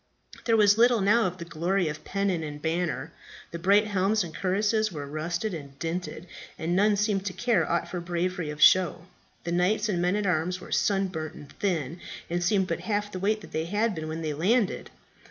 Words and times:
There 0.45 0.57
was 0.57 0.79
little 0.79 0.99
now 0.99 1.27
of 1.27 1.37
the 1.37 1.45
glory 1.45 1.87
of 1.87 2.03
pennon 2.03 2.41
and 2.41 2.59
banner; 2.59 3.11
the 3.51 3.59
bright 3.59 3.85
helms 3.85 4.23
and 4.23 4.33
cuirasses 4.33 4.91
were 4.91 5.05
rusted 5.05 5.53
and 5.53 5.77
dinted, 5.77 6.25
and 6.57 6.75
none 6.75 6.95
seemed 6.95 7.23
to 7.27 7.33
care 7.33 7.69
aught 7.71 7.87
for 7.87 7.99
bravery 7.99 8.49
of 8.49 8.59
show. 8.59 9.05
The 9.43 9.51
knights 9.51 9.89
and 9.89 10.01
men 10.01 10.15
at 10.15 10.25
arms 10.25 10.59
were 10.59 10.71
sunburnt 10.71 11.35
and 11.35 11.51
thin, 11.59 11.99
and 12.31 12.43
seemed 12.43 12.65
but 12.65 12.79
half 12.79 13.11
the 13.11 13.19
weight 13.19 13.41
that 13.41 13.51
they 13.51 13.65
had 13.65 13.93
been 13.93 14.07
when 14.07 14.23
they 14.23 14.33
landed. 14.33 14.89